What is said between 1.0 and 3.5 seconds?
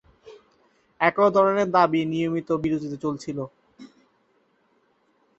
একই ধরণের দাবি নিয়মিত বিরতিতে চলছিল।